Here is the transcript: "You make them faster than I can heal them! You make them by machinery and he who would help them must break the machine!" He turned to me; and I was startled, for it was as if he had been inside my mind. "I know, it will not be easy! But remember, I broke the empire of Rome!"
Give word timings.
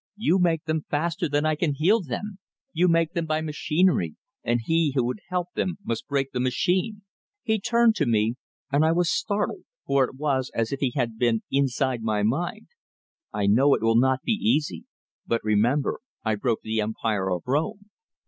"You 0.17 0.39
make 0.39 0.63
them 0.63 0.83
faster 0.89 1.29
than 1.29 1.45
I 1.45 1.53
can 1.53 1.75
heal 1.75 2.01
them! 2.01 2.39
You 2.73 2.87
make 2.87 3.13
them 3.13 3.27
by 3.27 3.41
machinery 3.41 4.15
and 4.43 4.59
he 4.63 4.93
who 4.95 5.03
would 5.05 5.19
help 5.29 5.49
them 5.53 5.77
must 5.85 6.07
break 6.07 6.31
the 6.31 6.39
machine!" 6.39 7.03
He 7.43 7.59
turned 7.59 7.93
to 7.97 8.07
me; 8.07 8.33
and 8.71 8.83
I 8.83 8.93
was 8.93 9.11
startled, 9.13 9.63
for 9.85 10.05
it 10.05 10.15
was 10.15 10.49
as 10.55 10.71
if 10.71 10.79
he 10.79 10.93
had 10.95 11.19
been 11.19 11.43
inside 11.51 12.01
my 12.01 12.23
mind. 12.23 12.65
"I 13.31 13.45
know, 13.45 13.75
it 13.75 13.83
will 13.83 13.95
not 13.99 14.23
be 14.23 14.31
easy! 14.31 14.85
But 15.27 15.43
remember, 15.43 15.99
I 16.25 16.33
broke 16.33 16.61
the 16.63 16.81
empire 16.81 17.29
of 17.29 17.43
Rome!" 17.45 17.91